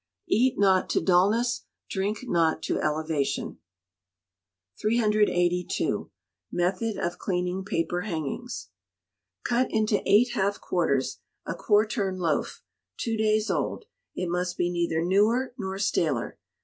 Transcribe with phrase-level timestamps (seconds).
[0.29, 3.59] [EAT NOT TO DULNESS DRINK NOT TO ELEVATION.]
[4.79, 6.09] 382.
[6.51, 8.69] Method of Cleaning Paper Hangings.
[9.43, 12.63] Cut into eight half quarters a quartern loaf,
[12.97, 13.85] two days old;
[14.15, 16.39] it must be neither newer nor staler.